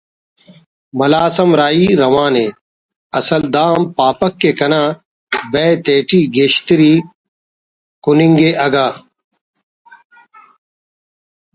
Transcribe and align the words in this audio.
ملاس 0.97 1.35
ہم 1.41 1.49
راہی 1.59 1.89
روان 2.01 2.35
ءِ 2.43 2.47
اسل 3.19 3.41
داہم 3.53 3.83
پاپک 3.97 4.33
کہ 4.41 4.51
کنا 4.59 4.83
بئے 5.51 5.69
تیٹی 5.83 6.19
گیشتری 6.35 6.93
کننگے 8.03 8.49
اگہ 8.65 8.87